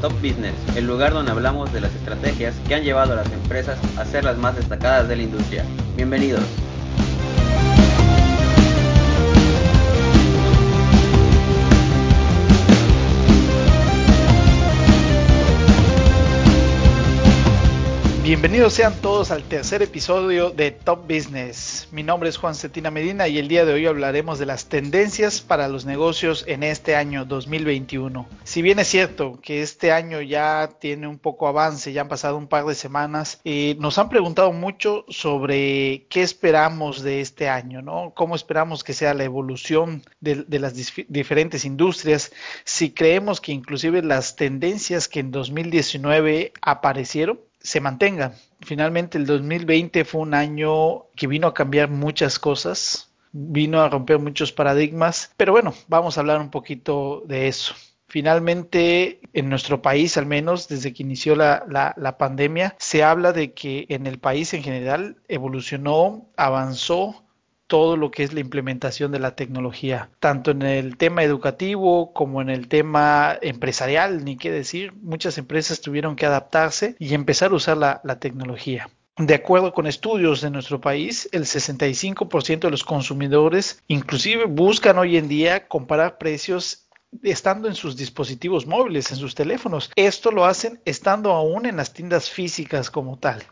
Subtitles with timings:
[0.00, 3.78] Top Business, el lugar donde hablamos de las estrategias que han llevado a las empresas
[3.98, 5.66] a ser las más destacadas de la industria.
[5.94, 6.69] Bienvenidos.
[18.22, 21.88] Bienvenidos sean todos al tercer episodio de Top Business.
[21.90, 25.40] Mi nombre es Juan Cetina Medina y el día de hoy hablaremos de las tendencias
[25.40, 28.28] para los negocios en este año 2021.
[28.44, 32.36] Si bien es cierto que este año ya tiene un poco avance, ya han pasado
[32.36, 37.80] un par de semanas, eh, nos han preguntado mucho sobre qué esperamos de este año,
[37.80, 38.12] ¿no?
[38.14, 40.74] ¿Cómo esperamos que sea la evolución de, de las
[41.08, 42.32] diferentes industrias?
[42.64, 48.32] Si creemos que inclusive las tendencias que en 2019 aparecieron, se mantenga.
[48.60, 54.18] Finalmente el 2020 fue un año que vino a cambiar muchas cosas, vino a romper
[54.18, 57.74] muchos paradigmas, pero bueno, vamos a hablar un poquito de eso.
[58.08, 63.32] Finalmente, en nuestro país, al menos desde que inició la, la, la, pandemia, se habla
[63.32, 67.24] de que en el país en general evolucionó, avanzó
[67.70, 72.42] todo lo que es la implementación de la tecnología, tanto en el tema educativo como
[72.42, 77.54] en el tema empresarial, ni qué decir, muchas empresas tuvieron que adaptarse y empezar a
[77.54, 78.90] usar la, la tecnología.
[79.18, 85.16] De acuerdo con estudios de nuestro país, el 65% de los consumidores inclusive buscan hoy
[85.16, 86.88] en día comparar precios
[87.22, 89.92] estando en sus dispositivos móviles, en sus teléfonos.
[89.94, 93.44] Esto lo hacen estando aún en las tiendas físicas como tal.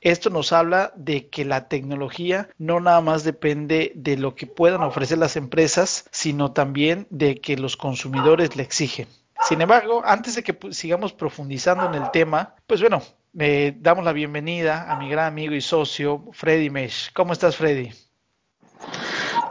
[0.00, 4.82] Esto nos habla de que la tecnología no nada más depende de lo que puedan
[4.82, 9.06] ofrecer las empresas, sino también de que los consumidores le exigen.
[9.48, 14.12] Sin embargo, antes de que sigamos profundizando en el tema, pues bueno, me damos la
[14.12, 17.10] bienvenida a mi gran amigo y socio Freddy Mesh.
[17.12, 17.90] ¿Cómo estás, Freddy?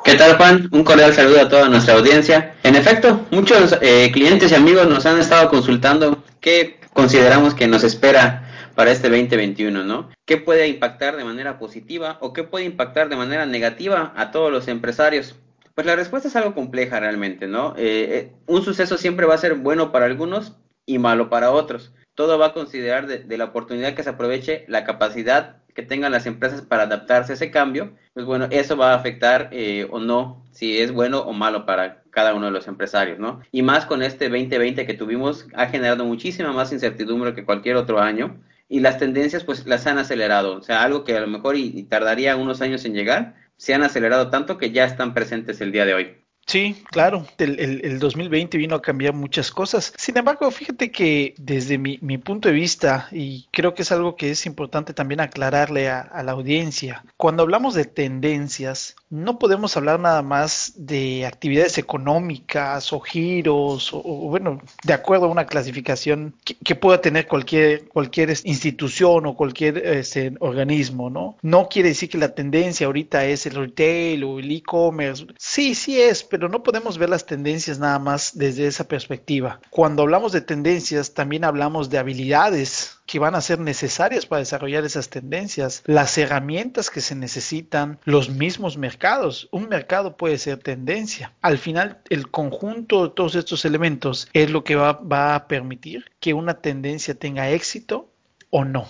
[0.04, 0.68] ¿Qué tal, Juan?
[0.72, 2.56] Un cordial saludo a toda nuestra audiencia.
[2.64, 7.84] En efecto, muchos eh, clientes y amigos nos han estado consultando qué consideramos que nos
[7.84, 8.43] espera
[8.76, 10.10] para este 2021, ¿no?
[10.26, 14.52] ¿Qué puede impactar de manera positiva o qué puede impactar de manera negativa a todos
[14.52, 15.36] los empresarios?
[15.76, 17.74] Pues la respuesta es algo compleja realmente, ¿no?
[17.78, 21.94] Eh, un suceso siempre va a ser bueno para algunos y malo para otros.
[22.16, 26.12] Todo va a considerar de, de la oportunidad que se aproveche, la capacidad que tengan
[26.12, 30.00] las empresas para adaptarse a ese cambio, pues bueno, eso va a afectar eh, o
[30.00, 33.42] no si es bueno o malo para cada uno de los empresarios, ¿no?
[33.52, 38.00] Y más con este 2020 que tuvimos, ha generado muchísima más incertidumbre que cualquier otro
[38.00, 41.58] año y las tendencias pues las han acelerado, o sea, algo que a lo mejor
[41.58, 45.72] y, tardaría unos años en llegar, se han acelerado tanto que ya están presentes el
[45.72, 46.23] día de hoy.
[46.46, 49.94] Sí, claro, el, el, el, 2020 vino a cambiar muchas cosas.
[49.98, 54.32] Sin embargo, fíjate que desde mi, punto de vista, y creo que es algo que
[54.32, 60.22] es importante también aclararle a, la audiencia, cuando hablamos de tendencias, no podemos hablar nada
[60.22, 66.56] más de actividades económicas o giros, o, o bueno, de acuerdo a una clasificación que,
[66.56, 71.38] que, pueda tener cualquier, cualquier institución o cualquier este, organismo, ¿no?
[71.42, 75.26] No quiere decir que la tendencia ahorita es el retail o el e-commerce.
[75.38, 79.60] Sí, sí es, pero no podemos ver las tendencias nada más desde esa perspectiva.
[79.70, 84.84] Cuando hablamos de tendencias, también hablamos de habilidades que van a ser necesarias para desarrollar
[84.84, 89.48] esas tendencias, las herramientas que se necesitan, los mismos mercados.
[89.52, 91.34] Un mercado puede ser tendencia.
[91.44, 96.34] Al final, el conjunto de todos estos elementos es lo que va, a permitir que
[96.34, 98.10] una tendencia tenga éxito
[98.50, 98.88] o no,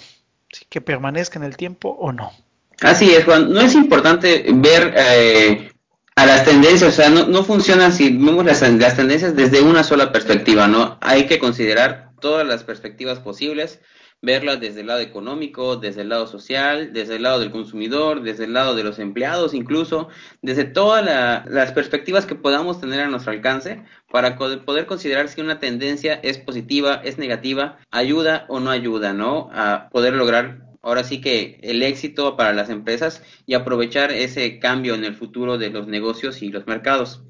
[0.70, 2.32] que permanezca en el tiempo o no.
[2.80, 3.52] Así es, Juan.
[3.52, 5.73] No es importante ver eh,
[6.16, 9.84] a las tendencias, o sea, no, no funciona si vemos las, las, tendencias desde una
[9.84, 10.98] sola perspectiva, ¿no?
[11.02, 13.80] Hay que considerar todas las perspectivas posibles,
[14.22, 18.46] verlas desde el lado económico, desde el lado social, desde el lado del consumidor, desde
[18.46, 20.08] el lado de los empleados incluso,
[20.42, 25.42] desde todas la, las perspectivas que podamos tener a nuestro alcance para poder considerar si
[25.42, 29.50] una tendencia es positiva, es negativa, ayuda o no ayuda, ¿no?
[29.52, 34.94] A poder lograr ahora sí que el éxito para las empresas y aprovechar ese cambio
[34.94, 37.24] en el futuro de los negocios y los mercados.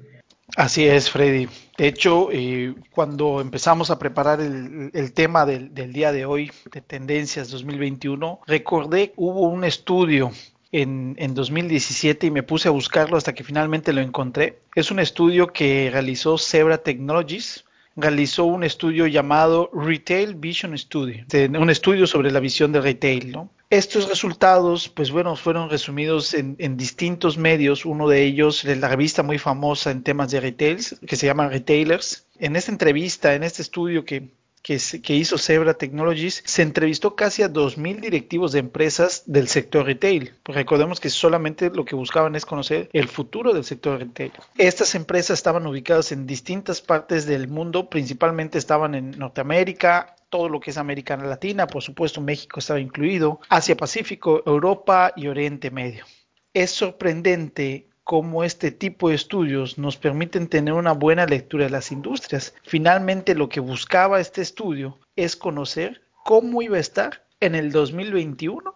[0.56, 1.48] Así es, Freddy.
[1.78, 6.80] De hecho, eh, cuando empezamos a preparar el, tema del, del, día de hoy, de
[6.82, 10.32] Tendencias 2021, recordé, hubo un estudio
[10.70, 14.58] en, en 2017 y me puse a buscarlo hasta que finalmente lo encontré.
[14.74, 17.63] Es un estudio que realizó Zebra Technologies,
[17.96, 21.24] realizó un estudio llamado Retail Vision Study,
[21.58, 23.50] un estudio sobre la visión de retail, ¿no?
[23.70, 27.84] Estos resultados, pues bueno, fueron resumidos en, en, distintos medios.
[27.84, 31.48] Uno de ellos es la revista muy famosa en temas de retail, que se llama
[31.48, 32.26] Retailers.
[32.38, 34.30] En esta entrevista, en este estudio que,
[34.64, 40.32] que, hizo Zebra Technologies, se entrevistó casi a 2.000 directivos de empresas del sector retail.
[40.46, 44.32] recordemos que solamente lo que buscaban es conocer el futuro del sector retail.
[44.56, 50.60] Estas empresas estaban ubicadas en distintas partes del mundo, principalmente estaban en Norteamérica, todo lo
[50.60, 56.06] que es América Latina, por supuesto México estaba incluido, Asia Pacífico, Europa y Oriente Medio.
[56.54, 61.90] Es sorprendente cómo este tipo de estudios nos permiten tener una buena lectura de las
[61.90, 62.54] industrias.
[62.62, 68.74] Finalmente lo que buscaba este estudio es conocer cómo iba a estar en el 2021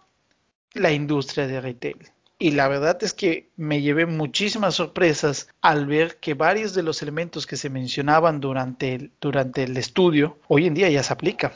[0.73, 2.11] la industria de retail.
[2.41, 7.01] Y la verdad es que me llevé muchísimas sorpresas al ver que varios de los
[7.01, 11.51] elementos que se mencionaban durante el, durante el estudio hoy en día ya se aplican.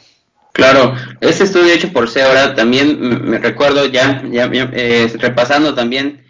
[0.51, 6.22] Claro, este estudio hecho por Seora también me recuerdo ya, ya, eh, repasando también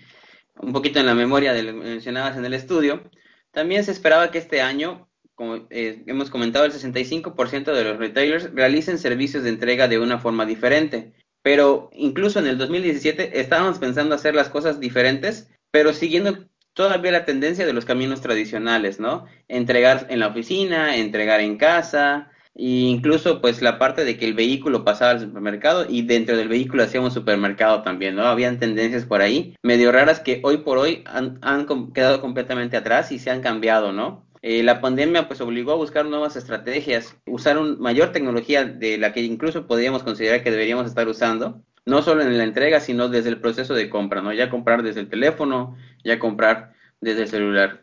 [0.64, 3.04] un poquito en la memoria de lo que mencionabas en el estudio,
[3.52, 8.54] también se esperaba que este año, como eh, hemos comentado, el 65% de los retailers
[8.54, 11.14] realicen servicios de entrega de una forma diferente.
[11.42, 17.26] Pero incluso en el 2017 estábamos pensando hacer las cosas diferentes, pero siguiendo todavía la
[17.26, 19.26] tendencia de los caminos tradicionales, ¿no?
[19.48, 24.34] Entregar en la oficina, entregar en casa, e incluso pues la parte de que el
[24.34, 28.24] vehículo pasaba al supermercado y dentro del vehículo hacíamos supermercado también, ¿no?
[28.24, 31.40] Habían tendencias por ahí medio raras que hoy por hoy han,
[31.94, 34.26] quedado completamente atrás y se han cambiado, ¿no?
[34.42, 39.14] Eh, la pandemia pues obligó a buscar nuevas estrategias, usar un, mayor tecnología de la
[39.14, 43.30] que incluso podríamos considerar que deberíamos estar usando, no solo en la entrega, sino desde
[43.30, 44.34] el proceso de compra, ¿no?
[44.34, 47.83] Ya comprar desde el teléfono, ya comprar desde el celular.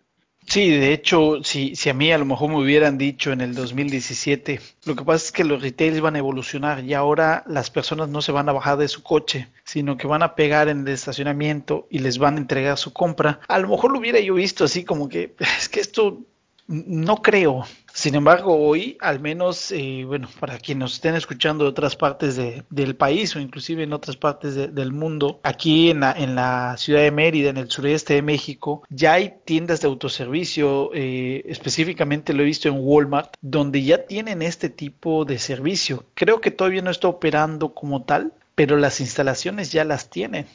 [0.50, 3.54] Sí, de hecho, si, si a mí a lo mejor me hubieran dicho en el
[3.54, 8.08] 2017, lo que pasa es que los retails van a evolucionar y ahora las personas
[8.08, 10.88] no se van a bajar de su coche, sino que van a pegar en el
[10.88, 13.38] estacionamiento y les van a entregar su compra.
[13.46, 16.18] A lo mejor lo hubiera yo visto así como que es que esto
[16.66, 17.64] no creo.
[18.00, 22.40] Sin embargo, hoy, al menos, eh, bueno, para quienes nos estén escuchando de otras partes
[22.70, 27.02] del país o inclusive en otras partes del mundo, aquí en la, en la ciudad
[27.02, 32.40] de Mérida, en el sureste de México, ya hay tiendas de autoservicio, eh, específicamente lo
[32.40, 36.06] he visto en Walmart, donde ya tienen este tipo de servicio.
[36.14, 40.46] Creo que todavía no está operando como tal, pero las instalaciones ya las tienen.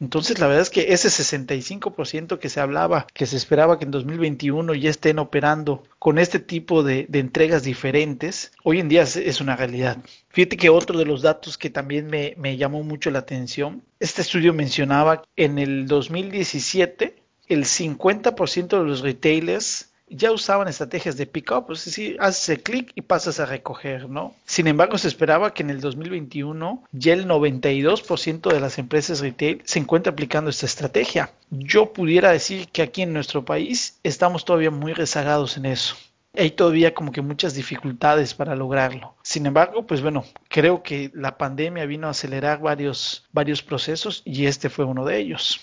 [0.00, 3.90] Entonces, la verdad es que ese 65% que se hablaba, que se esperaba que en
[3.90, 9.56] 2021 ya estén operando con este tipo de, entregas diferentes, hoy en día es, una
[9.56, 9.98] realidad.
[10.28, 14.22] Fíjate que otro de los datos que también me, me llamó mucho la atención, este
[14.22, 17.16] estudio mencionaba en el 2017
[17.48, 23.02] el 50% de los retailers ya usaban estrategias de pick-up, es decir, haces clic y
[23.02, 24.34] pasas a recoger, ¿no?
[24.44, 29.62] Sin embargo, se esperaba que en el 2021 ya el 92% de las empresas retail
[29.64, 31.30] se encuentra aplicando esta estrategia.
[31.50, 35.96] Yo pudiera decir que aquí en nuestro país estamos todavía muy rezagados en eso
[36.36, 39.14] hay todavía como que muchas dificultades para lograrlo.
[39.22, 44.46] Sin embargo, pues bueno, creo que la pandemia vino a acelerar varios, varios procesos y
[44.46, 45.60] este fue uno de ellos.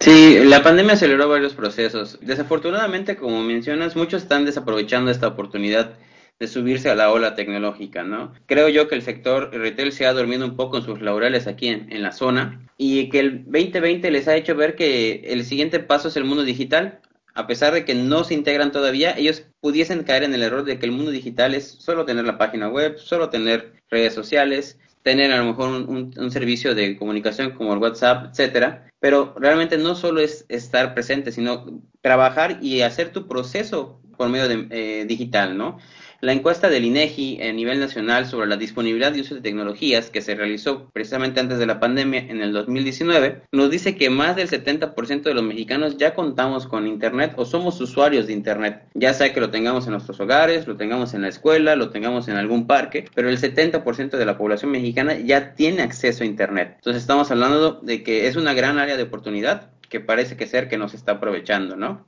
[0.00, 2.18] Sí, la pandemia aceleró varios procesos.
[2.20, 5.94] Desafortunadamente, como mencionas, muchos están desaprovechando esta oportunidad
[6.40, 8.32] de subirse a la ola tecnológica, ¿no?
[8.46, 11.68] Creo yo que el sector retail se ha dormido un poco en sus laureles aquí
[11.68, 15.78] en, en, la zona y que el 2020 les ha hecho ver que el siguiente
[15.78, 17.00] paso es el mundo digital
[17.34, 20.78] a pesar de que no se integran todavía, ellos pudiesen caer en el error de
[20.78, 25.32] que el mundo digital es solo tener la página web, solo tener redes sociales, tener
[25.32, 30.20] a lo mejor un, servicio de comunicación como el WhatsApp, etcétera, pero realmente no solo
[30.20, 35.78] es estar presente, sino trabajar y hacer tu proceso por medio de, eh, digital, ¿no?
[36.24, 40.22] La encuesta del INEGI a nivel nacional sobre la disponibilidad y uso de tecnologías que
[40.22, 44.48] se realizó precisamente antes de la pandemia en el 2019 nos dice que más del
[44.48, 49.34] 70% de los mexicanos ya contamos con Internet o somos usuarios de Internet, ya sea
[49.34, 52.66] que lo tengamos en nuestros hogares, lo tengamos en la escuela, lo tengamos en algún
[52.66, 56.76] parque, pero el 70% de la población mexicana ya tiene acceso a Internet.
[56.76, 60.68] Entonces estamos hablando de que es una gran área de oportunidad que parece que ser
[60.68, 62.06] que nos está aprovechando, ¿no?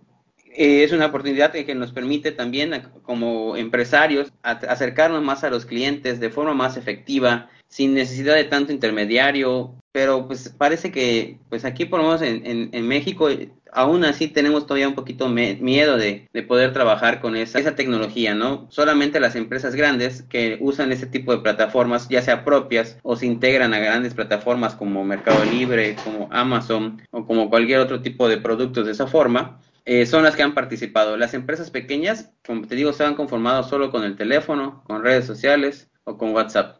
[0.56, 6.18] Eh, es una oportunidad que nos permite también como empresarios acercarnos más a los clientes
[6.18, 11.84] de forma más efectiva, sin necesidad de tanto intermediario, pero pues parece que pues aquí
[11.84, 13.28] por lo menos en, en, México
[13.72, 18.34] aún así tenemos todavía un poquito miedo de, de, poder trabajar con esa, esa tecnología,
[18.34, 18.66] ¿no?
[18.70, 23.26] Solamente las empresas grandes que usan ese tipo de plataformas, ya sea propias o se
[23.26, 28.38] integran a grandes plataformas como Mercado Libre, como Amazon o como cualquier otro tipo de
[28.38, 31.16] productos de esa forma, eh, son las que han participado.
[31.16, 35.24] Las empresas pequeñas, como te digo, se han conformado solo con el teléfono, con redes
[35.24, 36.78] sociales o con WhatsApp.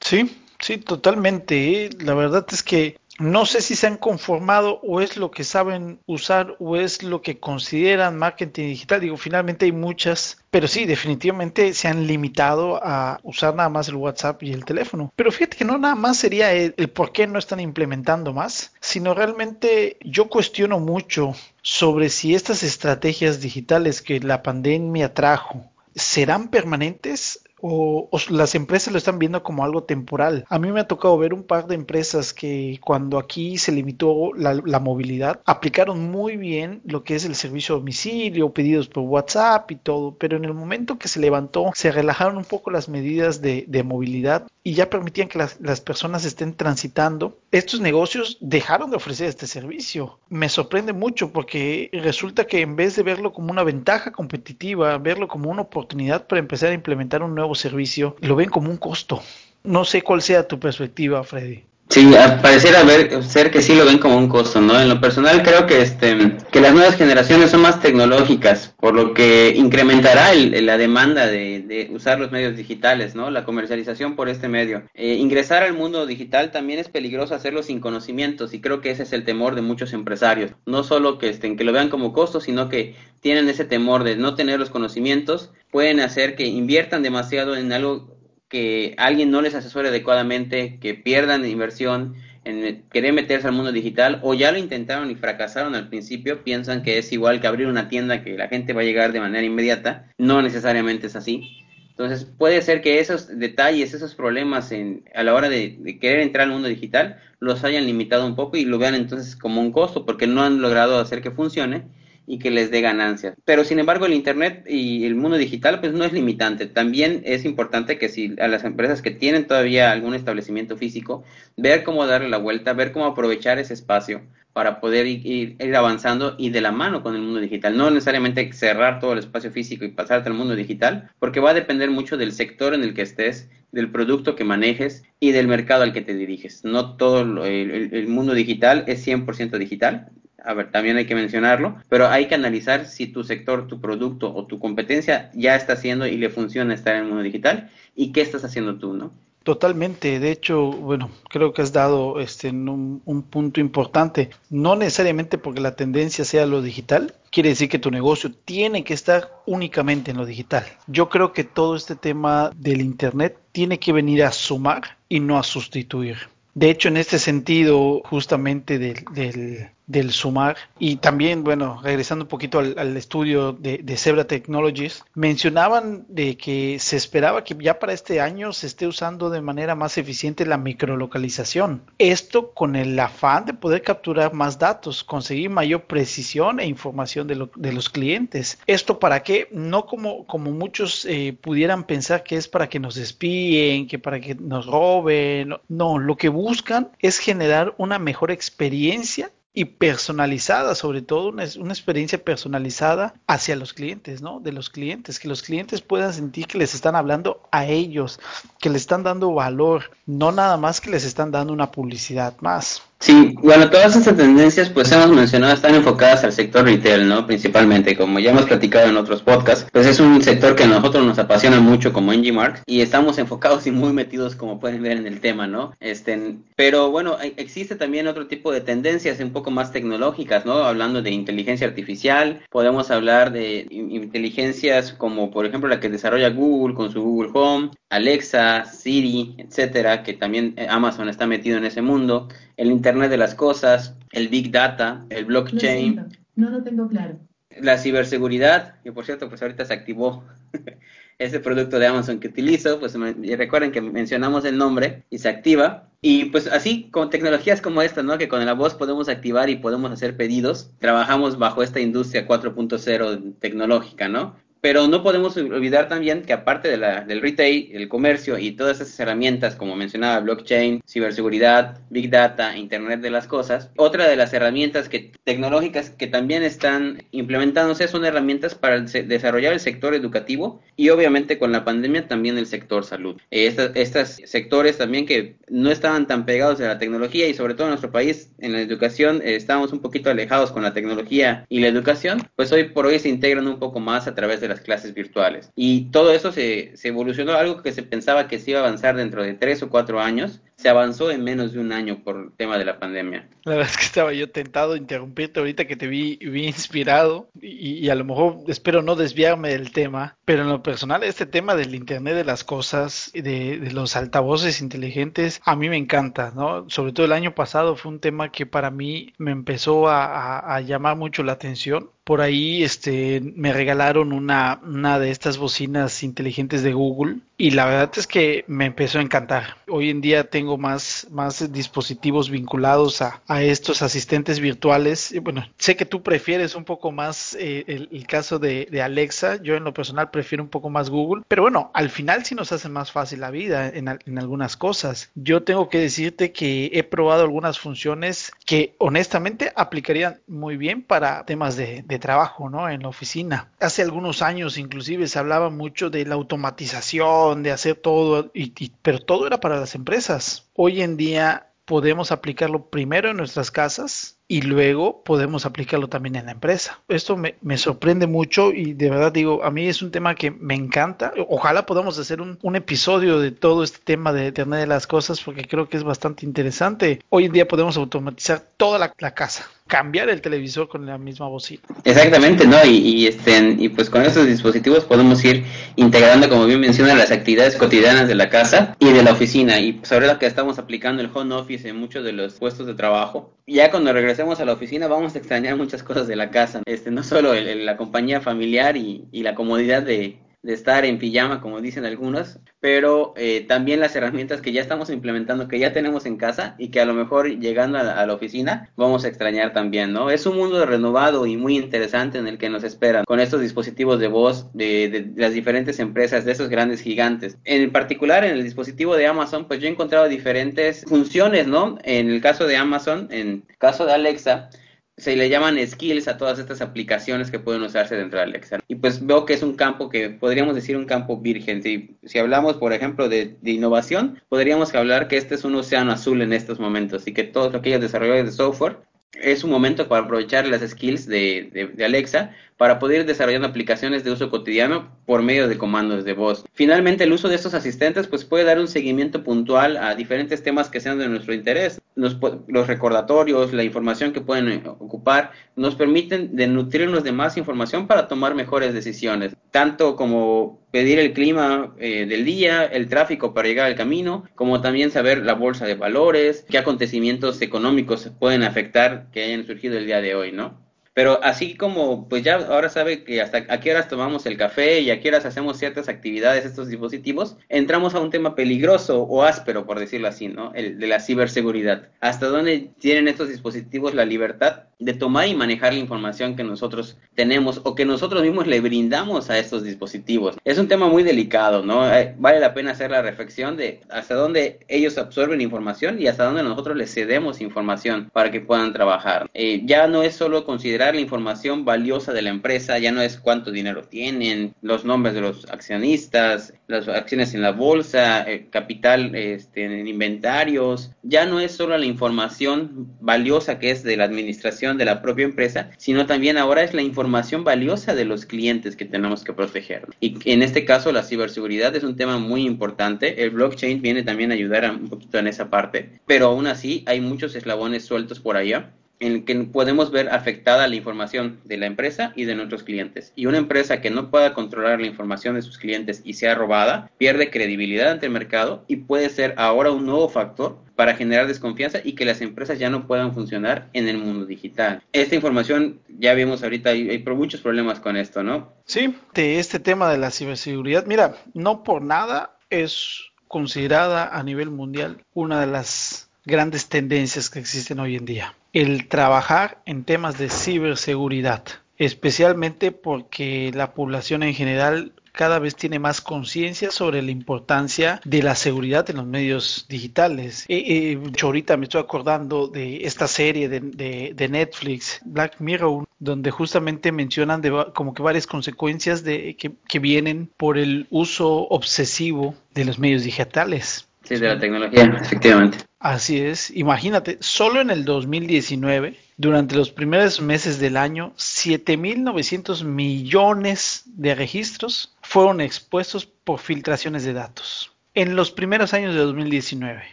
[0.00, 1.84] Sí, sí, totalmente.
[1.84, 1.90] ¿eh?
[2.00, 6.00] La verdad es que no sé si se han conformado o es lo que saben
[6.06, 9.00] usar o es lo que consideran marketing digital.
[9.00, 13.96] Digo, finalmente hay muchas, pero sí, definitivamente se han limitado a usar nada más el
[13.96, 15.12] WhatsApp y el teléfono.
[15.16, 18.72] Pero fíjate que no nada más sería el, el por qué no están implementando más,
[18.80, 26.48] sino realmente yo cuestiono mucho sobre si estas estrategias digitales que la pandemia trajo serán
[26.48, 30.44] permanentes o, las empresas lo están viendo como algo temporal.
[30.48, 34.32] A mí me ha tocado ver un par de empresas que cuando aquí se limitó
[34.34, 39.70] la, movilidad, aplicaron muy bien lo que es el servicio a domicilio, pedidos por WhatsApp
[39.72, 43.40] y todo, pero en el momento que se levantó, se relajaron un poco las medidas
[43.42, 47.38] de, movilidad y ya permitían que las, las personas estén transitando.
[47.52, 50.18] Estos negocios dejaron de ofrecer este servicio.
[50.28, 55.28] Me sorprende mucho porque resulta que en vez de verlo como una ventaja competitiva, verlo
[55.28, 59.22] como una oportunidad para empezar a implementar un nuevo servicio, lo ven como un costo.
[59.64, 61.64] No sé cuál sea tu perspectiva, Freddy.
[61.90, 62.10] Sí,
[62.42, 64.78] pareciera ver, ser que sí lo ven como un costo, ¿no?
[64.78, 69.14] En lo personal creo que este que las nuevas generaciones son más tecnológicas, por lo
[69.14, 73.30] que incrementará la demanda de, usar los medios digitales, ¿no?
[73.30, 74.82] La comercialización por este medio.
[74.92, 79.04] Eh, ingresar al mundo digital también es peligroso hacerlo sin conocimientos y creo que ese
[79.04, 80.50] es el temor de muchos empresarios.
[80.66, 84.16] No solo que, estén, que lo vean como costo, sino que tienen ese temor de
[84.16, 88.16] no tener los conocimientos, pueden hacer que inviertan demasiado en algo
[88.48, 94.20] que alguien no les asesore adecuadamente, que pierdan inversión en querer meterse al mundo digital
[94.22, 97.88] o ya lo intentaron y fracasaron al principio, piensan que es igual que abrir una
[97.88, 101.64] tienda que la gente va a llegar de manera inmediata, no necesariamente es así.
[101.90, 106.20] Entonces puede ser que esos detalles, esos problemas en, a la hora de, de, querer
[106.20, 109.72] entrar al mundo digital los hayan limitado un poco y lo vean entonces como un
[109.72, 111.82] costo porque no han logrado hacer que funcione
[112.28, 113.34] y que les dé ganancias.
[113.44, 116.66] Pero sin embargo el Internet y el mundo digital pues no es limitante.
[116.66, 121.24] También es importante que si a las empresas que tienen todavía algún establecimiento físico,
[121.56, 124.20] ver cómo darle la vuelta, ver cómo aprovechar ese espacio
[124.52, 127.76] para poder ir, avanzando y de la mano con el mundo digital.
[127.76, 131.54] No necesariamente cerrar todo el espacio físico y pasarte al mundo digital, porque va a
[131.54, 135.84] depender mucho del sector en el que estés, del producto que manejes y del mercado
[135.84, 136.64] al que te diriges.
[136.64, 140.10] No todo el mundo digital es 100% digital
[140.48, 144.34] a ver, también hay que mencionarlo, pero hay que analizar si tu sector, tu producto
[144.34, 148.12] o tu competencia ya está haciendo y le funciona estar en el mundo digital y
[148.12, 149.12] qué estás haciendo tú, ¿no?
[149.42, 154.30] Totalmente, de hecho, bueno, creo que has dado este un, un, punto importante.
[154.48, 158.94] No necesariamente porque la tendencia sea lo digital, quiere decir que tu negocio tiene que
[158.94, 160.64] estar únicamente en lo digital.
[160.86, 165.38] Yo creo que todo este tema del Internet tiene que venir a sumar y no
[165.38, 166.16] a sustituir.
[166.54, 170.56] De hecho, en este sentido, justamente del, del sumar.
[170.78, 176.78] Y también, bueno, regresando un poquito al, estudio de, de, Zebra Technologies, mencionaban de que
[176.78, 180.58] se esperaba que ya para este año se esté usando de manera más eficiente la
[180.58, 181.82] microlocalización.
[181.98, 187.36] Esto con el afán de poder capturar más datos, conseguir mayor precisión e información de,
[187.36, 188.58] lo, de los clientes.
[188.66, 189.48] ¿Esto para qué?
[189.50, 194.20] No como, como muchos eh, pudieran pensar que es para que nos espíen, que para
[194.20, 195.54] que nos roben.
[195.68, 202.22] No, lo que buscan es generar una mejor experiencia y personalizada, sobre todo una, experiencia
[202.22, 204.38] personalizada hacia los clientes, ¿no?
[204.38, 208.20] De los clientes, que los clientes puedan sentir que les están hablando a ellos,
[208.60, 212.87] que les están dando valor, no nada más que les están dando una publicidad más.
[213.00, 217.26] Sí, bueno, todas estas tendencias, pues hemos mencionado, están enfocadas al sector retail, ¿no?
[217.28, 221.06] Principalmente, como ya hemos platicado en otros podcasts, pues es un sector que a nosotros
[221.06, 225.06] nos apasiona mucho como NG y estamos enfocados y muy metidos, como pueden ver en
[225.06, 225.74] el tema, ¿no?
[225.78, 230.64] Este, pero bueno, existe también otro tipo de tendencias un poco más tecnológicas, ¿no?
[230.64, 236.74] Hablando de inteligencia artificial, podemos hablar de inteligencias como, por ejemplo, la que desarrolla Google
[236.74, 241.80] con su Google Home, Alexa, Siri, etcétera, que también eh, Amazon está metido en ese
[241.80, 242.28] mundo
[242.58, 246.04] el Internet de las Cosas, el Big Data, el blockchain.
[246.34, 247.18] no lo tengo claro.
[247.60, 250.24] La ciberseguridad, que por cierto, pues ahorita se activó
[251.18, 252.94] ese producto de Amazon que utilizo, pues
[253.38, 255.88] recuerden que mencionamos el nombre y se activa.
[256.00, 258.18] Y pues así con tecnologías como esta, ¿no?
[258.18, 260.70] Que con la voz podemos activar y podemos hacer pedidos.
[260.78, 264.36] Trabajamos bajo esta industria 4.0 tecnológica, ¿no?
[264.68, 268.82] Pero no podemos olvidar también que aparte de la, del retail, el comercio y todas
[268.82, 274.34] esas herramientas, como mencionaba, blockchain, ciberseguridad, big data, internet de las cosas, otra de las
[274.34, 280.90] herramientas que, tecnológicas que también están implementándose son herramientas para desarrollar el sector educativo y
[280.90, 283.18] obviamente con la pandemia también el sector salud.
[283.30, 287.70] Estos sectores también que no estaban tan pegados a la tecnología y sobre todo en
[287.70, 291.68] nuestro país, en la educación, eh, estábamos un poquito alejados con la tecnología y la
[291.68, 294.94] educación, pues hoy por hoy se integran un poco más a través de las clases
[294.94, 295.50] virtuales.
[295.56, 298.96] Y todo eso se, se evolucionó, algo que se pensaba que se iba a avanzar
[298.96, 302.32] dentro de tres o cuatro años, se avanzó en menos de un año por el
[302.32, 303.28] tema de la pandemia.
[303.44, 307.28] La verdad es que estaba yo tentado de interrumpirte ahorita que te vi, vi inspirado
[307.40, 311.54] y, a lo mejor espero no desviarme del tema, pero en lo personal este tema
[311.54, 316.68] del Internet de las cosas, de, de los altavoces inteligentes, a mí me encanta, ¿no?
[316.68, 320.96] Sobre todo el año pasado fue un tema que para mí me empezó a llamar
[320.96, 326.72] mucho la atención por ahí este, me regalaron una, una de estas bocinas inteligentes de
[326.72, 329.58] Google y la verdad es que me empezó a encantar.
[329.68, 335.14] Hoy en día tengo más, más dispositivos vinculados a, a estos asistentes virtuales.
[335.22, 339.40] Bueno, sé que tú prefieres un poco más eh, el, caso de, de, Alexa.
[339.40, 341.22] Yo en lo personal prefiero un poco más Google.
[341.28, 345.10] Pero bueno, al final sí nos hace más fácil la vida en, en algunas cosas.
[345.14, 351.24] Yo tengo que decirte que he probado algunas funciones que honestamente aplicarían muy bien para
[351.24, 352.68] temas de, de trabajo, ¿no?
[352.68, 353.52] En la oficina.
[353.60, 358.98] Hace algunos años inclusive se hablaba mucho de la automatización, de hacer todo, y, pero
[359.00, 360.50] todo era para las empresas.
[360.54, 366.26] Hoy en día podemos aplicarlo primero en nuestras casas y luego podemos aplicarlo también en
[366.26, 366.80] la empresa.
[366.88, 370.54] Esto me, sorprende mucho y de verdad digo, a mí es un tema que me
[370.54, 371.14] encanta.
[371.28, 375.44] Ojalá podamos hacer un, episodio de todo este tema de Internet de las Cosas porque
[375.44, 377.00] creo que es bastante interesante.
[377.08, 381.62] Hoy en día podemos automatizar toda la, casa cambiar el televisor con la misma bocina.
[381.84, 382.56] Exactamente, ¿no?
[382.64, 385.44] Y, y, este, y pues con estos dispositivos podemos ir
[385.76, 389.60] integrando, como bien menciona, las actividades cotidianas de la casa y de la oficina.
[389.60, 392.74] Y pues ahora que estamos aplicando el home office en muchos de los puestos de
[392.74, 396.60] trabajo, ya cuando regresemos a la oficina vamos a extrañar muchas cosas de la casa,
[396.66, 401.84] este, no solo la compañía familiar y, la comodidad de, estar en pijama, como dicen
[401.84, 406.54] algunos, pero eh, también las herramientas que ya estamos implementando, que ya tenemos en casa
[406.58, 410.10] y que a lo mejor llegando a la, oficina vamos a extrañar también, ¿no?
[410.10, 414.00] Es un mundo renovado y muy interesante en el que nos esperan con estos dispositivos
[414.00, 417.38] de voz de, de, las diferentes empresas, de esos grandes gigantes.
[417.44, 421.78] En particular, en el dispositivo de Amazon, pues yo he encontrado diferentes funciones, ¿no?
[421.84, 424.50] En el caso de Amazon, en el caso de Alexa,
[424.98, 428.58] se le llaman skills a todas estas aplicaciones que pueden usarse dentro de Alexa.
[428.66, 431.62] Y pues veo que es un campo que podríamos decir un campo virgen.
[431.62, 436.20] Si, si hablamos, por ejemplo, de, innovación, podríamos hablar que este es un océano azul
[436.20, 438.78] en estos momentos y que todos aquellos desarrolladores de software
[439.12, 444.04] es un momento para aprovechar las skills de, de, Alexa para poder ir desarrollando aplicaciones
[444.04, 446.44] de uso cotidiano por medio de comandos de voz.
[446.52, 450.68] Finalmente, el uso de estos asistentes pues, puede dar un seguimiento puntual a diferentes temas
[450.68, 451.80] que sean de nuestro interés.
[451.94, 452.18] Los,
[452.66, 458.74] recordatorios, la información que pueden ocupar, nos permiten nutrirnos de más información para tomar mejores
[458.74, 464.24] decisiones, tanto como pedir el clima eh, del día, el tráfico para llegar al camino,
[464.34, 469.78] como también saber la bolsa de valores, qué acontecimientos económicos pueden afectar que hayan surgido
[469.78, 470.67] el día de hoy, ¿no?
[470.98, 474.80] Pero así como, pues ya ahora sabe que hasta a qué horas tomamos el café
[474.80, 479.22] y a qué horas hacemos ciertas actividades, estos dispositivos, entramos a un tema peligroso o
[479.22, 480.52] áspero, por decirlo así, ¿no?
[480.54, 481.90] El de la ciberseguridad.
[482.00, 486.96] ¿Hasta dónde tienen estos dispositivos la libertad de tomar y manejar la información que nosotros
[487.14, 490.36] tenemos o que nosotros mismos le brindamos a estos dispositivos?
[490.44, 491.92] Es un tema muy delicado, ¿no?
[491.92, 496.24] Eh, vale la pena hacer la reflexión de hasta dónde ellos absorben información y hasta
[496.24, 499.28] dónde nosotros les cedemos información para que puedan trabajar.
[499.34, 503.18] Eh, ya no es solo considerar la información valiosa de la empresa, ya no es
[503.18, 509.14] cuánto dinero tienen, los nombres de los accionistas, las acciones en la bolsa, el capital
[509.14, 514.67] este, en inventarios, ya no es solo la información valiosa que es de la administración
[514.76, 518.84] de la propia empresa, sino también ahora es la información valiosa de los clientes que
[518.84, 519.86] tenemos que proteger.
[520.00, 524.30] Y en este caso la ciberseguridad es un tema muy importante, el blockchain viene también
[524.30, 528.36] a ayudar un poquito en esa parte, pero aún así hay muchos eslabones sueltos por
[528.36, 532.62] allá en el que podemos ver afectada la información de la empresa y de nuestros
[532.62, 533.12] clientes.
[533.16, 536.90] Y una empresa que no pueda controlar la información de sus clientes y sea robada,
[536.98, 541.80] pierde credibilidad ante el mercado y puede ser ahora un nuevo factor para generar desconfianza
[541.82, 544.82] y que las empresas ya no puedan funcionar en el mundo digital.
[544.92, 548.52] Esta información, ya vimos ahorita, hay, muchos problemas con esto, ¿no?
[548.64, 554.50] Sí, de este tema de la ciberseguridad, mira, no por nada es considerada a nivel
[554.50, 558.37] mundial una de las grandes tendencias que existen hoy en día.
[558.52, 561.44] El trabajar en temas de ciberseguridad,
[561.76, 568.22] especialmente porque la población en general cada vez tiene más conciencia sobre la importancia de
[568.22, 570.44] la seguridad en los medios digitales.
[570.46, 576.92] Eh, eh, ahorita me estoy acordando de esta serie de, Netflix, Black Mirror, donde justamente
[576.92, 582.64] mencionan de, como que varias consecuencias de, que, que vienen por el uso obsesivo de
[582.64, 583.88] los medios digitales.
[584.04, 585.67] Sí, de la tecnología, efectivamente.
[585.80, 586.50] Así es.
[586.50, 594.94] Imagínate, solo en el 2019, durante los primeros meses del año, 7.900 millones de registros
[595.02, 597.72] fueron expuestos por filtraciones de datos.
[597.94, 599.82] en los primeros años de 2019.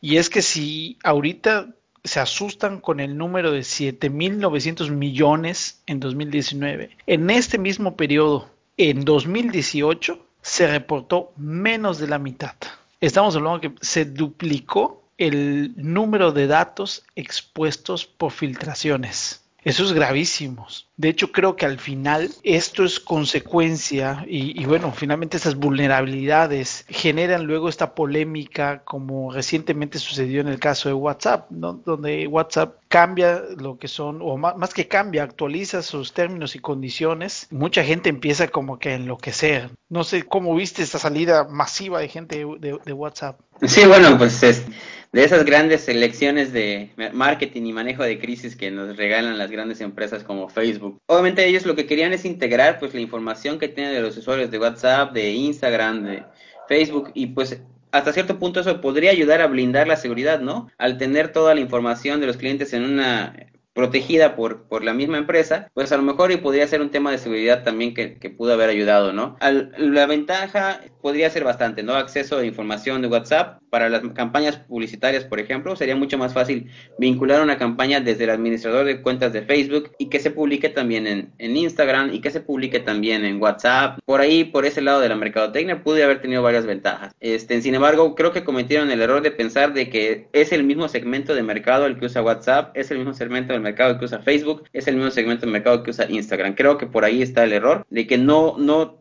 [0.00, 1.68] Y es que si ahorita
[2.04, 9.04] se asustan con el número de 7.900 millones en 2019, en este mismo periodo, en
[9.04, 12.54] 2018, se reportó menos de la mitad.
[12.98, 19.42] Estamos hablando que se duplicó el número de datos expuestos por filtraciones.
[19.64, 20.66] Eso es gravísimo.
[20.96, 27.44] De hecho, creo que al final esto es consecuencia y, bueno, finalmente estas vulnerabilidades generan
[27.44, 33.78] luego esta polémica como recientemente sucedió en el caso de WhatsApp, donde WhatsApp cambia lo
[33.78, 37.46] que son, o más, que cambia, actualiza sus términos y condiciones.
[37.50, 39.70] Mucha gente empieza como que a enloquecer.
[39.88, 43.40] No sé cómo viste esta salida masiva de gente de, WhatsApp.
[43.62, 44.64] Sí, bueno, pues es
[45.12, 49.80] de esas grandes selecciones de marketing y manejo de crisis que nos regalan las grandes
[49.82, 53.92] empresas como Facebook Obviamente ellos lo que querían es integrar pues la información que tienen
[53.92, 56.24] de los usuarios de WhatsApp, de Instagram, de
[56.66, 57.60] Facebook y pues
[57.92, 60.70] hasta cierto punto eso podría ayudar a blindar la seguridad, ¿no?
[60.78, 63.34] Al tener toda la información de los clientes en una
[63.74, 67.10] protegida por, por la misma empresa, pues a lo mejor y podría ser un tema
[67.10, 69.36] de seguridad también que, que pudo haber ayudado, ¿no?
[69.40, 71.94] la ventaja podría ser bastante, ¿no?
[71.94, 76.70] Acceso a información de WhatsApp para las campañas publicitarias, por ejemplo, sería mucho más fácil
[76.98, 81.06] vincular una campaña desde el administrador de cuentas de Facebook y que se publique también
[81.06, 83.98] en, Instagram y que se publique también en WhatsApp.
[84.04, 87.14] Por ahí, por ese lado de la mercadotecnia, pude haber tenido varias ventajas.
[87.20, 90.86] Este, sin embargo, creo que cometieron el error de pensar de que es el mismo
[90.88, 94.18] segmento de mercado el que usa WhatsApp, es el mismo segmento de mercado que usa
[94.18, 96.56] Facebook, es el mismo segmento de mercado que usa Instagram.
[96.56, 98.98] Creo que por ahí está el error de que no, no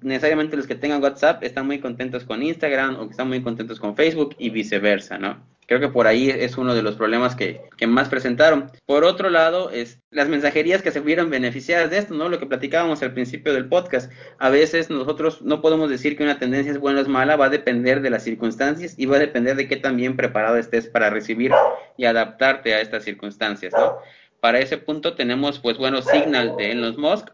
[0.00, 3.78] necesariamente los que tengan WhatsApp están muy contentos con Instagram o que están muy contentos
[3.78, 5.54] con Facebook y viceversa, ¿no?
[5.66, 8.70] Creo que por ahí es uno de los problemas que, que, más presentaron.
[8.84, 12.28] Por otro lado, es las mensajerías que se vieron beneficiadas de esto, ¿no?
[12.28, 14.12] Lo que platicábamos al principio del podcast.
[14.38, 17.46] A veces nosotros no podemos decir que una tendencia es buena o es mala, va
[17.46, 20.86] a depender de las circunstancias y va a depender de qué tan bien preparado estés
[20.86, 21.52] para recibir
[21.96, 23.96] y adaptarte a estas circunstancias, ¿no?
[24.40, 27.30] Para ese punto tenemos, pues bueno, Signal de Elon Musk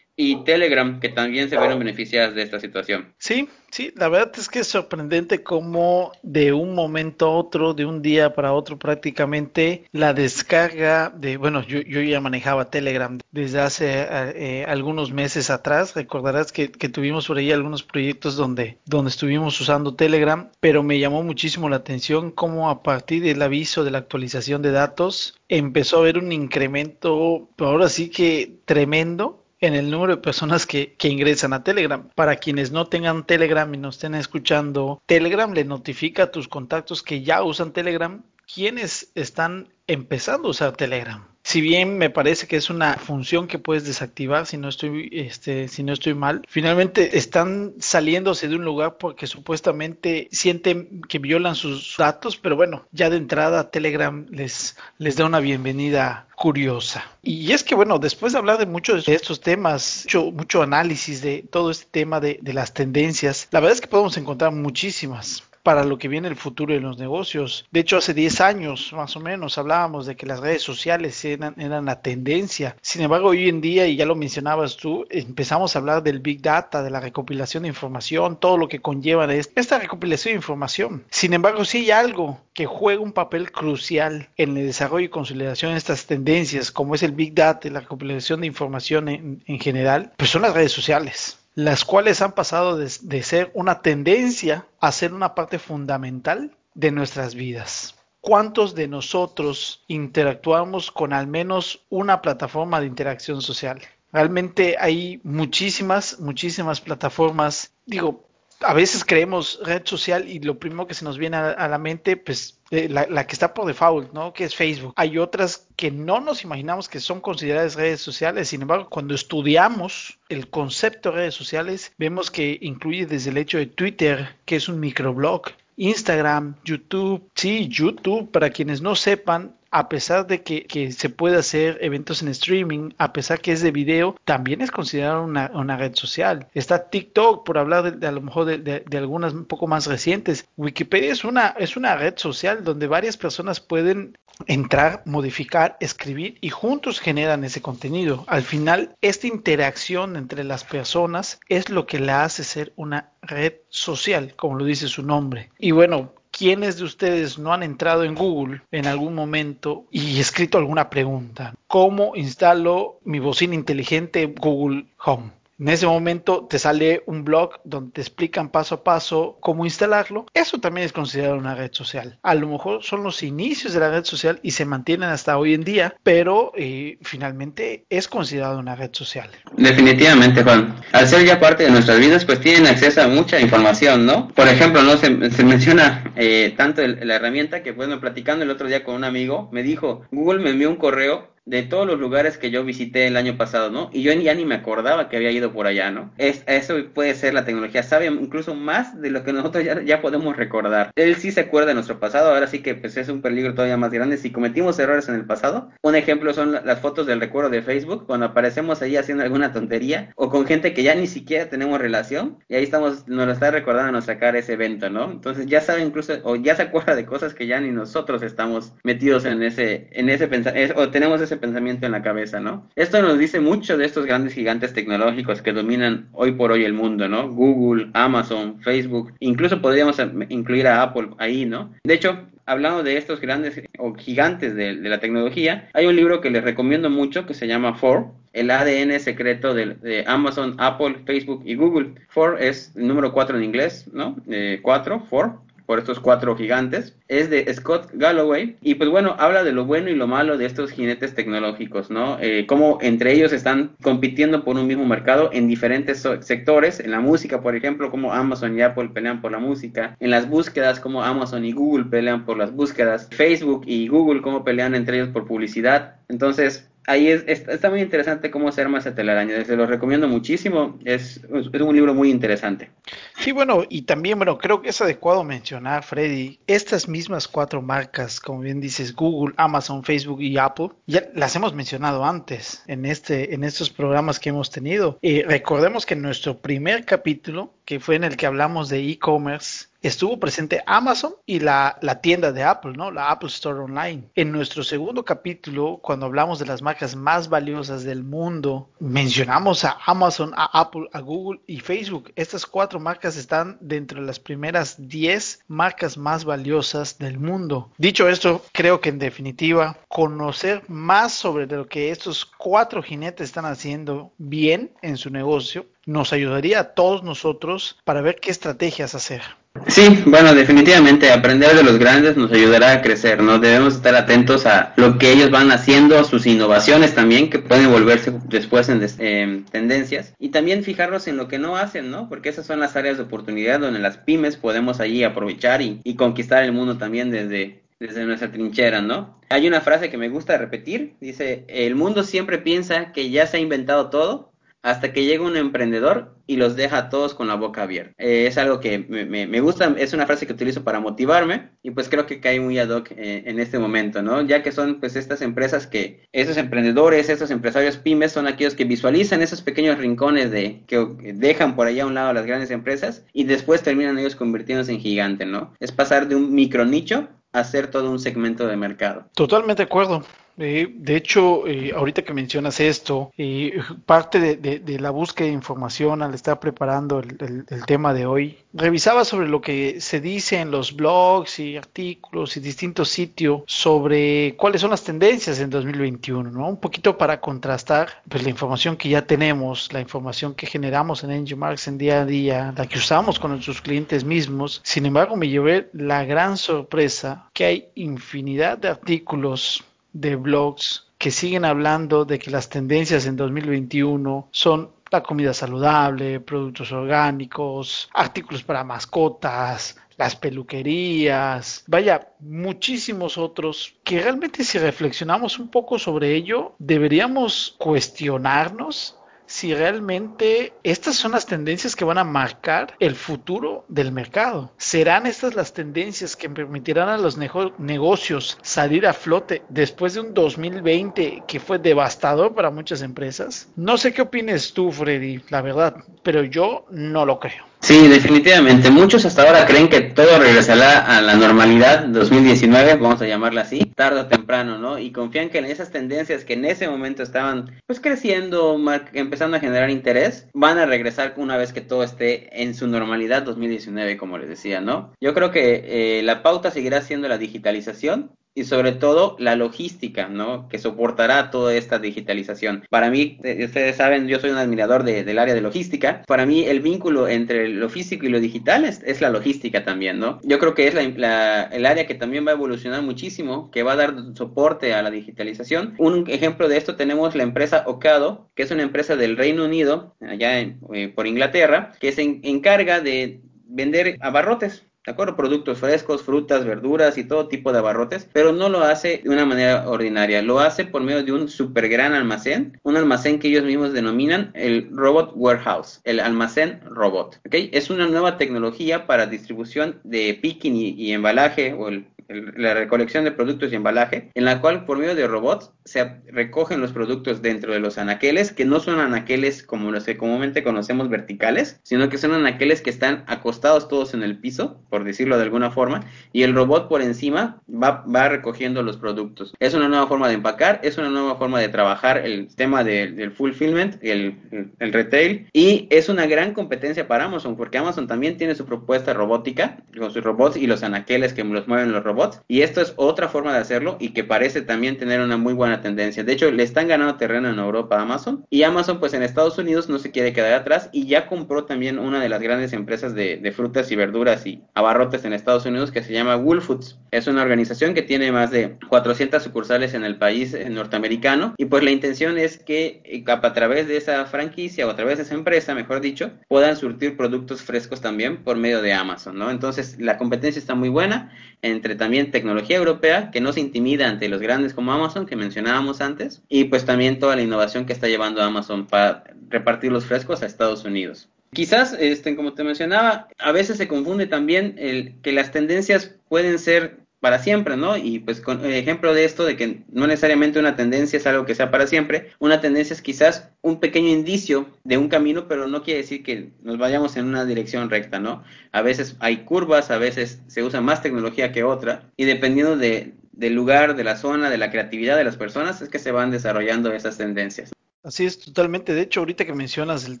[0.16, 3.12] y Telegram, que también se vieron beneficiadas de esta situación.
[3.18, 7.84] Sí, sí, la verdad es que es sorprendente cómo de un momento a otro, de
[7.84, 13.60] un día para otro prácticamente, la descarga de, bueno, yo, yo ya manejaba Telegram desde
[13.60, 19.10] hace eh, algunos meses atrás, recordarás que, que, tuvimos por ahí algunos proyectos donde, donde
[19.10, 23.90] estuvimos usando Telegram, pero me llamó muchísimo la atención cómo a partir del aviso de
[23.90, 29.90] la actualización de datos empezó a haber un incremento, ahora sí que tremendo en el
[29.90, 32.08] número de personas que, que, ingresan a Telegram.
[32.14, 37.02] Para quienes no tengan Telegram y no estén escuchando, Telegram le notifica a tus contactos
[37.02, 41.26] que ya usan Telegram quienes están empezando a usar Telegram.
[41.46, 45.68] Si bien me parece que es una función que puedes desactivar si no estoy, este,
[45.68, 51.54] si no estoy mal, finalmente están saliéndose de un lugar porque supuestamente sienten que violan
[51.54, 57.04] sus datos, pero bueno, ya de entrada Telegram les, les da una bienvenida curiosa.
[57.22, 61.22] Y es que bueno, después de hablar de muchos de estos temas, mucho, mucho análisis
[61.22, 65.44] de todo este tema de, de las tendencias, la verdad es que podemos encontrar muchísimas
[65.66, 67.66] para lo que viene el futuro de los negocios.
[67.72, 71.56] De hecho, hace 10 años más o menos hablábamos de que las redes sociales eran,
[71.56, 72.76] la tendencia.
[72.82, 76.40] Sin embargo, hoy en día, y ya lo mencionabas tú, empezamos a hablar del Big
[76.40, 81.02] Data, de la recopilación de información, todo lo que conlleva esta recopilación de información.
[81.10, 85.72] Sin embargo, sí hay algo que juega un papel crucial en el desarrollo y consolidación
[85.72, 90.12] de estas tendencias, como es el Big Data la recopilación de información en, en general,
[90.16, 95.14] pues son las redes sociales las cuales han pasado de, ser una tendencia a ser
[95.14, 97.94] una parte fundamental de nuestras vidas.
[98.20, 103.80] ¿Cuántos de nosotros interactuamos con al menos una plataforma de interacción social?
[104.12, 107.72] Realmente hay muchísimas, muchísimas plataformas.
[107.86, 108.28] Digo,
[108.60, 112.18] a veces creemos red social y lo primero que se nos viene a, la mente,
[112.18, 114.32] pues eh, la, que está por default, ¿no?
[114.32, 114.92] Que es Facebook.
[114.96, 118.48] Hay otras que no nos imaginamos que son consideradas redes sociales.
[118.48, 123.58] Sin embargo, cuando estudiamos el concepto de redes sociales, vemos que incluye desde el hecho
[123.58, 125.42] de Twitter, que es un microblog,
[125.76, 131.76] Instagram, YouTube, sí, YouTube, para quienes no sepan, a pesar de que, se puede hacer
[131.82, 136.46] eventos en streaming, a pesar que es de video, también es considerado una, red social.
[136.54, 140.46] Está TikTok, por hablar de, a lo mejor de, algunas un poco más recientes.
[140.56, 146.48] Wikipedia es una, es una red social donde varias personas pueden entrar, modificar, escribir y
[146.48, 148.24] juntos generan ese contenido.
[148.28, 153.52] Al final, esta interacción entre las personas es lo que la hace ser una red
[153.68, 155.50] social, como lo dice su nombre.
[155.58, 160.58] Y bueno, ¿quiénes de ustedes no han entrado en Google en algún momento y escrito
[160.58, 161.54] alguna pregunta?
[161.66, 165.32] ¿Cómo instalo mi bocina inteligente Google Home?
[165.58, 170.26] En ese momento te sale un blog donde te explican paso a paso cómo instalarlo.
[170.34, 172.18] Eso también es considerado una red social.
[172.22, 175.54] A lo mejor son los inicios de la red social y se mantienen hasta hoy
[175.54, 179.30] en día, pero eh, finalmente es considerado una red social.
[179.56, 180.76] Definitivamente, Juan.
[180.96, 184.28] Al ser ya parte de nuestras vidas, pues tienen acceso a mucha información, ¿no?
[184.28, 188.82] Por ejemplo, no se, menciona eh, tanto la herramienta que, bueno, platicando el otro día
[188.82, 192.50] con un amigo, me dijo, Google me envió un correo de todos los lugares que
[192.50, 193.88] yo visité el año pasado, ¿no?
[193.92, 196.12] Y yo ya ni me acordaba que había ido por allá, ¿no?
[196.18, 200.36] Es, eso puede ser la tecnología, sabe incluso más de lo que nosotros ya, podemos
[200.36, 200.90] recordar.
[200.96, 203.76] Él sí se acuerda de nuestro pasado, ahora sí que pues es un peligro todavía
[203.76, 204.16] más grande.
[204.16, 208.06] Si cometimos errores en el pasado, un ejemplo son las fotos del recuerdo de Facebook,
[208.06, 212.38] cuando aparecemos ahí haciendo alguna tontería, o con gente que ya ni siquiera tenemos relación,
[212.48, 215.10] y ahí estamos, nos lo está recordando nos sacar ese evento, ¿no?
[215.10, 218.72] Entonces ya sabe incluso, o ya se acuerda de cosas que ya ni nosotros estamos
[218.82, 222.68] metidos en ese, en ese pensamiento, o tenemos ese pensamiento en la cabeza, ¿no?
[222.76, 226.72] Esto nos dice mucho de estos grandes gigantes tecnológicos que dominan hoy por hoy el
[226.72, 227.28] mundo, ¿no?
[227.30, 231.72] Google, Amazon, Facebook, incluso podríamos incluir a Apple ahí, ¿no?
[231.84, 236.30] De hecho, hablando de estos grandes o gigantes de, la tecnología, hay un libro que
[236.30, 241.54] les recomiendo mucho que se llama For, el ADN secreto de, Amazon, Apple, Facebook y
[241.56, 241.94] Google.
[242.08, 244.16] For es el número 4 en inglés, ¿no?
[244.62, 249.44] 4, eh, For por estos cuatro gigantes, es de Scott Galloway y pues bueno, habla
[249.44, 252.18] de lo bueno y lo malo de estos jinetes tecnológicos, ¿no?
[252.20, 257.00] Eh, cómo entre ellos están compitiendo por un mismo mercado en diferentes sectores, en la
[257.00, 261.02] música, por ejemplo, como Amazon y Apple pelean por la música, en las búsquedas, como
[261.02, 265.26] Amazon y Google pelean por las búsquedas, Facebook y Google cómo pelean entre ellos por
[265.26, 265.96] publicidad.
[266.08, 269.44] Entonces, ahí es, está muy interesante cómo arma esa telaraña.
[269.44, 270.78] Se lo recomiendo muchísimo.
[270.84, 272.70] Es, es, un libro muy interesante.
[273.18, 278.20] Sí, bueno, y también, bueno, creo que es adecuado mencionar, Freddy, estas mismas cuatro marcas,
[278.20, 283.34] como bien dices, Google, Amazon, Facebook y Apple, ya las hemos mencionado antes en, este,
[283.34, 284.98] en estos programas que hemos tenido.
[285.02, 289.66] Eh, recordemos que en nuestro primer capítulo, que fue en el que hablamos de e-commerce,
[289.86, 292.90] estuvo presente Amazon y la, tienda de Apple, ¿no?
[292.90, 294.10] La Apple Store Online.
[294.14, 299.78] En nuestro segundo capítulo, cuando hablamos de las marcas más valiosas del mundo, mencionamos a
[299.86, 302.12] Amazon, a Apple, a Google y Facebook.
[302.16, 307.70] Estas cuatro marcas están dentro de las primeras 10 marcas más valiosas del mundo.
[307.78, 313.46] Dicho esto, creo que en definitiva, conocer más sobre lo que estos cuatro jinetes están
[313.46, 319.22] haciendo bien en su negocio nos ayudaría a todos nosotros para ver qué estrategias hacer.
[319.66, 323.38] Sí, bueno, definitivamente aprender de los grandes nos ayudará a crecer, ¿no?
[323.38, 328.12] Debemos estar atentos a lo que ellos van haciendo, sus innovaciones también, que pueden volverse
[328.28, 332.08] después en tendencias, y también fijarnos en lo que no hacen, ¿no?
[332.08, 336.44] Porque esas son las áreas de oportunidad donde las pymes podemos allí aprovechar y, conquistar
[336.44, 339.18] el mundo también desde nuestra trinchera, ¿no?
[339.28, 343.38] Hay una frase que me gusta repetir, dice, el mundo siempre piensa que ya se
[343.38, 344.32] ha inventado todo,
[344.66, 347.94] hasta que llega un emprendedor y los deja a todos con la boca abierta.
[347.98, 351.88] Eh, es algo que me, gusta, es una frase que utilizo para motivarme y pues
[351.88, 354.22] creo que cae muy ad hoc eh, en este momento, ¿no?
[354.22, 358.64] Ya que son pues estas empresas que, esos emprendedores, esos empresarios pymes son aquellos que
[358.64, 363.04] visualizan esos pequeños rincones de que dejan por allá a un lado las grandes empresas
[363.12, 365.54] y después terminan ellos convirtiéndose en gigante, ¿no?
[365.60, 369.08] Es pasar de un micro nicho a ser todo un segmento de mercado.
[369.14, 370.02] Totalmente de acuerdo.
[370.38, 376.02] Eh, de hecho, eh, ahorita que mencionas esto, eh, parte de, la búsqueda de información
[376.02, 380.76] al estar preparando el, tema de hoy, revisaba sobre lo que se dice en los
[380.76, 386.48] blogs y artículos y distintos sitios sobre cuáles son las tendencias en 2021, ¿no?
[386.48, 391.26] Un poquito para contrastar pues, la información que ya tenemos, la información que generamos en
[391.38, 394.60] Marks en día a día, la que usamos con nuestros clientes mismos.
[394.64, 399.64] Sin embargo, me llevé la gran sorpresa que hay infinidad de artículos
[400.00, 406.20] de blogs que siguen hablando de que las tendencias en 2021 son la comida saludable,
[406.20, 415.50] productos orgánicos, artículos para mascotas, las peluquerías, vaya, muchísimos otros que realmente si reflexionamos un
[415.50, 422.74] poco sobre ello, deberíamos cuestionarnos si realmente estas son las tendencias que van a marcar
[422.78, 424.52] el futuro del mercado.
[424.56, 430.14] ¿Serán estas las tendencias que permitirán a los negocios salir a flote después de un
[430.14, 433.48] 2020 que fue devastador para muchas empresas?
[433.56, 437.44] No sé qué opines tú, Freddy, la verdad, pero yo no lo creo.
[437.60, 438.70] Sí, definitivamente.
[438.70, 443.72] Muchos hasta ahora creen que todo regresará a la normalidad 2019, vamos a llamarla así,
[443.74, 444.78] tarde o temprano, ¿no?
[444.78, 448.56] Y confían que esas tendencias que en ese momento estaban pues creciendo,
[448.92, 453.22] empezando a generar interés, van a regresar una vez que todo esté en su normalidad
[453.22, 454.92] 2019, como les decía, ¿no?
[455.00, 460.08] Yo creo que eh, la pauta seguirá siendo la digitalización, y sobre todo la logística,
[460.08, 460.46] ¿no?
[460.48, 462.64] Que soportará toda esta digitalización.
[462.68, 466.02] Para mí, eh, ustedes saben, yo soy un admirador del área de logística.
[466.06, 470.20] Para mí, el vínculo entre lo físico y lo digital es, la logística también, ¿no?
[470.22, 473.76] Yo creo que es el área que también va a evolucionar muchísimo, que va a
[473.76, 475.74] dar soporte a la digitalización.
[475.78, 479.96] Un ejemplo de esto tenemos la empresa Ocado, que es una empresa del Reino Unido,
[480.00, 485.16] allá eh, por Inglaterra, que se encarga de vender abarrotes ¿de acuerdo?
[485.16, 489.26] Productos frescos, frutas, verduras y todo tipo de abarrotes, pero no lo hace de una
[489.26, 493.44] manera ordinaria, lo hace por medio de un super gran almacén, un almacén que ellos
[493.44, 497.20] mismos denominan el Robot Warehouse, el almacén robot.
[497.32, 503.12] Es una nueva tecnología para distribución de picking y embalaje o el la recolección de
[503.12, 507.52] productos y embalaje, en la cual por medio de robots se recogen los productos dentro
[507.52, 511.98] de los anaqueles, que no son anaqueles como los que comúnmente conocemos verticales, sino que
[511.98, 516.22] son anaqueles que están acostados todos en el piso, por decirlo de alguna forma, y
[516.22, 519.34] el robot por encima va, va recogiendo los productos.
[519.40, 523.10] Es una nueva forma de empacar, es una nueva forma de trabajar el tema del
[523.10, 524.16] fulfillment, el,
[524.58, 528.94] el retail, y es una gran competencia para Amazon, porque Amazon también tiene su propuesta
[528.94, 531.95] robótica, con sus robots y los anaqueles que los mueven los robots
[532.28, 535.60] y esto es otra forma de hacerlo y que parece también tener una muy buena
[535.60, 536.04] tendencia.
[536.04, 539.38] De hecho, le están ganando terreno en Europa a Amazon y Amazon pues en Estados
[539.38, 542.94] Unidos no se quiere quedar atrás y ya compró también una de las grandes empresas
[542.94, 546.78] de, frutas y verduras y abarrotes en Estados Unidos que se llama Wool Foods.
[546.90, 551.64] Es una organización que tiene más de 400 sucursales en el país norteamericano y pues
[551.64, 555.14] la intención es que eh, a través de esa franquicia o a través de esa
[555.14, 559.30] empresa, mejor dicho, puedan surtir productos frescos también por medio de Amazon, ¿no?
[559.30, 564.08] Entonces la competencia está muy buena entre también tecnología europea que no se intimida ante
[564.08, 567.88] los grandes como Amazon que mencionábamos antes y pues también toda la innovación que está
[567.88, 571.08] llevando Amazon para repartir los frescos a Estados Unidos.
[571.32, 576.38] Quizás, este, como te mencionaba, a veces se confunde también el que las tendencias pueden
[576.38, 577.76] ser para siempre, ¿no?
[577.76, 581.36] Y pues con ejemplo de esto, de que no necesariamente una tendencia es algo que
[581.36, 585.62] sea para siempre, una tendencia es quizás un pequeño indicio de un camino, pero no
[585.62, 588.24] quiere decir que nos vayamos en una dirección recta, ¿no?
[588.50, 592.94] A veces hay curvas, a veces se usa más tecnología que otra, y dependiendo de,
[593.12, 596.10] del lugar, de la zona, de la creatividad de las personas, es que se van
[596.10, 597.52] desarrollando esas tendencias.
[597.84, 598.74] Así es, totalmente.
[598.74, 600.00] De hecho, ahorita que mencionas el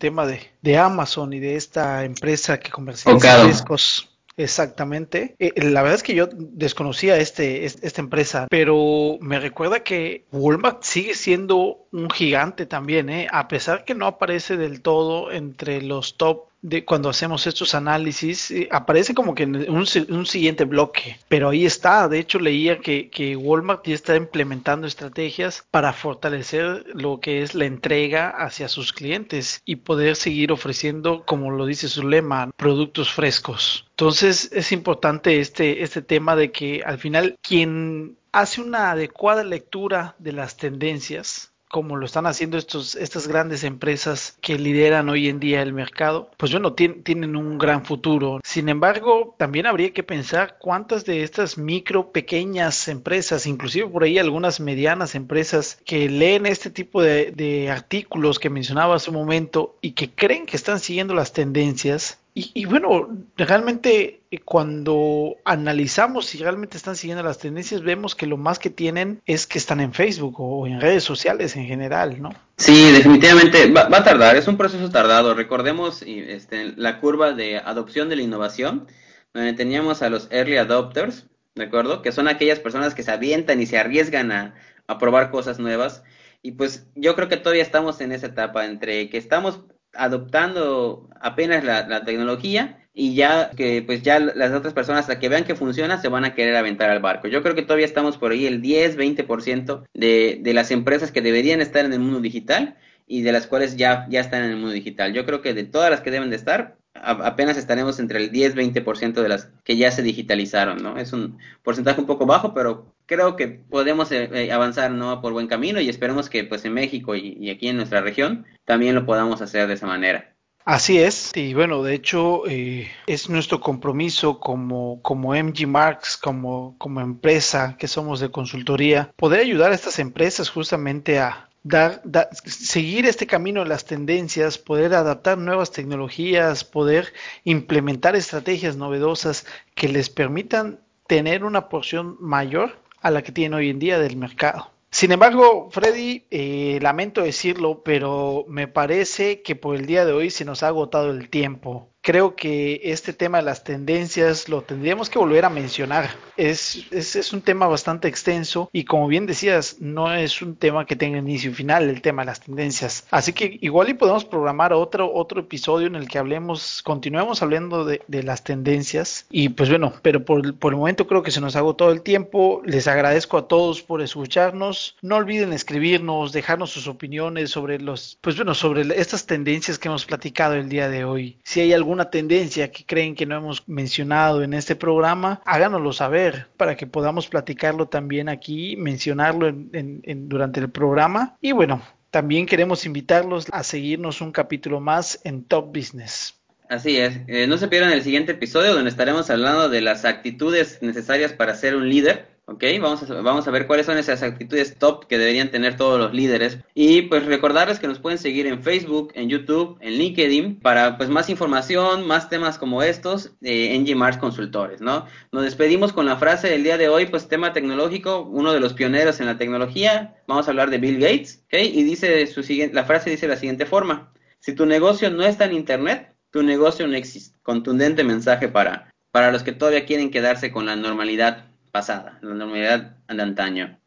[0.00, 5.34] tema de, de Amazon y de esta empresa que comercializa discos Exactamente.
[5.38, 10.82] Eh, la verdad es que yo desconocía este, esta empresa, pero me recuerda que Walmart
[10.82, 13.28] sigue siendo un gigante también, ¿eh?
[13.30, 18.50] a pesar que no aparece del todo entre los top de cuando hacemos estos análisis,
[18.50, 19.86] eh, aparece como que un,
[20.26, 22.08] siguiente bloque, pero ahí está.
[22.08, 27.54] De hecho, leía que, que, Walmart ya está implementando estrategias para fortalecer lo que es
[27.54, 33.12] la entrega hacia sus clientes y poder seguir ofreciendo, como lo dice su lema, productos
[33.12, 33.86] frescos.
[33.90, 40.14] Entonces, es importante este, este tema de que al final quien hace una adecuada lectura
[40.18, 45.40] de las tendencias, como lo están haciendo estos, estas grandes empresas que lideran hoy en
[45.40, 48.40] día el mercado, pues bueno, tienen un gran futuro.
[48.44, 54.18] Sin embargo, también habría que pensar cuántas de estas micro, pequeñas empresas, inclusive por ahí
[54.18, 59.76] algunas medianas empresas que leen este tipo de, de artículos que mencionaba hace un momento
[59.80, 66.36] y que creen que están siguiendo las tendencias, y, bueno, realmente eh, cuando analizamos si
[66.36, 69.94] realmente están siguiendo las tendencias, vemos que lo más que tienen es que están en
[69.94, 72.34] Facebook o en redes sociales en general, ¿no?
[72.58, 75.32] Sí, definitivamente va, a tardar, es un proceso tardado.
[75.32, 78.86] Recordemos este, la curva de adopción de la innovación,
[79.32, 82.02] donde teníamos a los early adopters, ¿de acuerdo?
[82.02, 86.02] Que son aquellas personas que se avientan y se arriesgan a probar cosas nuevas.
[86.42, 89.60] Y pues yo creo que todavía estamos en esa etapa entre que estamos
[89.98, 95.44] adoptando apenas la, tecnología y ya que pues ya las otras personas hasta que vean
[95.44, 97.28] que funciona se van a querer aventar al barco.
[97.28, 101.20] Yo creo que todavía estamos por ahí el 10, 20% de, de las empresas que
[101.22, 104.56] deberían estar en el mundo digital y de las cuales ya, ya están en el
[104.56, 105.12] mundo digital.
[105.12, 109.22] Yo creo que de todas las que deben de estar, apenas estaremos entre el 10-20%
[109.22, 110.98] de las que ya se digitalizaron, ¿no?
[110.98, 115.20] Es un porcentaje un poco bajo, pero creo que podemos eh, eh, avanzar, ¿no?
[115.20, 118.94] Por buen camino y esperemos que pues en México y, aquí en nuestra región también
[118.94, 120.32] lo podamos hacer de esa manera.
[120.64, 126.74] Así es, y bueno, de hecho eh, es nuestro compromiso como, como MG Marks, como,
[126.76, 132.02] como empresa que somos de consultoría, poder ayudar a estas empresas justamente a, dar,
[132.44, 137.12] seguir este camino de las tendencias, poder adaptar nuevas tecnologías, poder
[137.44, 143.70] implementar estrategias novedosas que les permitan tener una porción mayor a la que tienen hoy
[143.70, 144.70] en día del mercado.
[144.90, 150.30] Sin embargo, Freddy, eh, lamento decirlo, pero me parece que por el día de hoy
[150.30, 151.90] se nos ha agotado el tiempo.
[152.06, 156.08] Creo que este tema de las tendencias lo tendríamos que volver a mencionar.
[156.36, 160.86] Es, es, es, un tema bastante extenso y como bien decías, no es un tema
[160.86, 163.08] que tenga inicio y final, el tema de las tendencias.
[163.10, 167.84] Así que igual y podemos programar otro, otro episodio en el que hablemos, continuemos hablando
[167.84, 169.26] de, de las tendencias.
[169.28, 172.62] Y pues bueno, pero por, por, el momento creo que se nos todo el tiempo.
[172.64, 174.94] Les agradezco a todos por escucharnos.
[175.02, 180.06] No olviden escribirnos, dejarnos sus opiniones sobre los, pues bueno, sobre estas tendencias que hemos
[180.06, 181.38] platicado el día de hoy.
[181.42, 186.46] Si hay alguna tendencia que creen que no hemos mencionado en este programa, háganoslo saber
[186.58, 191.38] para que podamos platicarlo también aquí, mencionarlo en, durante el programa.
[191.40, 191.80] Y bueno,
[192.10, 196.34] también queremos invitarlos a seguirnos un capítulo más en Top Business.
[196.68, 197.20] Así es.
[197.28, 201.54] Eh, no se pierdan el siguiente episodio donde estaremos hablando de las actitudes necesarias para
[201.54, 202.35] ser un líder.
[202.48, 202.62] ¿Ok?
[202.80, 206.14] Vamos a, vamos a ver cuáles son esas actitudes top que deberían tener todos los
[206.14, 206.58] líderes.
[206.74, 211.08] Y pues recordarles que nos pueden seguir en Facebook, en YouTube, en LinkedIn para pues
[211.08, 215.06] más información, más temas como estos eh, en Gmars Consultores, ¿no?
[215.32, 218.74] Nos despedimos con la frase del día de hoy, pues tema tecnológico, uno de los
[218.74, 220.14] pioneros en la tecnología.
[220.28, 221.54] Vamos a hablar de Bill Gates, ¿ok?
[221.54, 224.12] Y dice su siguiente, la frase dice la siguiente forma.
[224.38, 227.36] Si tu negocio no está en Internet, tu negocio no existe.
[227.42, 232.96] Contundente mensaje para, para los que todavía quieren quedarse con la normalidad pasada, la normalidad
[233.06, 233.78] de antaño.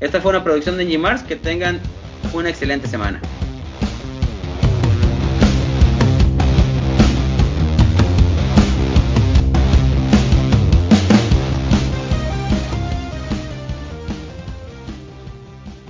[0.00, 1.22] Esta fue una producción de G-Mars.
[1.24, 1.78] Que tengan
[2.32, 3.20] una excelente semana.